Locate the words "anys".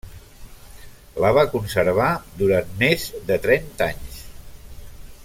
3.95-4.23